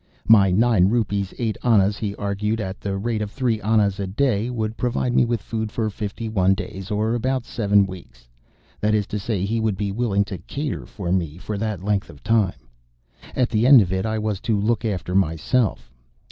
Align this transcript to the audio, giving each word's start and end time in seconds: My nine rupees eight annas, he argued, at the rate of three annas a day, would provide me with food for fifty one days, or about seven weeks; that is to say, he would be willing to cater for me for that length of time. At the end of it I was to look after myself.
My 0.27 0.49
nine 0.49 0.89
rupees 0.89 1.31
eight 1.37 1.59
annas, 1.63 1.99
he 1.99 2.15
argued, 2.15 2.59
at 2.59 2.81
the 2.81 2.97
rate 2.97 3.21
of 3.21 3.29
three 3.29 3.61
annas 3.61 3.99
a 3.99 4.07
day, 4.07 4.49
would 4.49 4.75
provide 4.75 5.13
me 5.13 5.25
with 5.25 5.43
food 5.43 5.71
for 5.71 5.91
fifty 5.91 6.27
one 6.27 6.55
days, 6.55 6.89
or 6.89 7.13
about 7.13 7.45
seven 7.45 7.85
weeks; 7.85 8.27
that 8.79 8.95
is 8.95 9.05
to 9.05 9.19
say, 9.19 9.45
he 9.45 9.59
would 9.59 9.77
be 9.77 9.91
willing 9.91 10.25
to 10.25 10.39
cater 10.39 10.87
for 10.87 11.11
me 11.11 11.37
for 11.37 11.55
that 11.55 11.83
length 11.83 12.09
of 12.09 12.23
time. 12.23 12.67
At 13.35 13.49
the 13.49 13.67
end 13.67 13.79
of 13.79 13.93
it 13.93 14.07
I 14.07 14.17
was 14.17 14.39
to 14.39 14.59
look 14.59 14.85
after 14.85 15.13
myself. 15.13 15.91